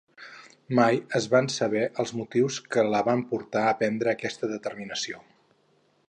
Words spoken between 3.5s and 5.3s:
a prendre aquesta determinació.